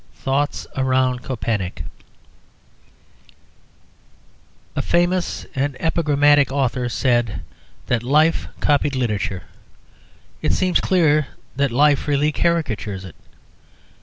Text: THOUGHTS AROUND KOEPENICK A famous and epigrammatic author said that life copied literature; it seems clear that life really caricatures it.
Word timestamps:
THOUGHTS 0.23 0.65
AROUND 0.75 1.21
KOEPENICK 1.21 1.83
A 4.75 4.81
famous 4.81 5.45
and 5.53 5.77
epigrammatic 5.79 6.51
author 6.51 6.89
said 6.89 7.43
that 7.85 8.01
life 8.01 8.47
copied 8.61 8.95
literature; 8.95 9.43
it 10.41 10.53
seems 10.53 10.81
clear 10.81 11.27
that 11.55 11.69
life 11.69 12.07
really 12.07 12.31
caricatures 12.31 13.05
it. 13.05 13.13